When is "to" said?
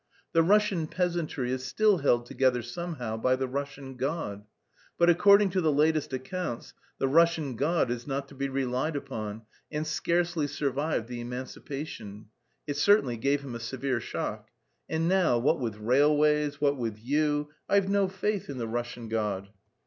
5.51-5.61, 8.29-8.33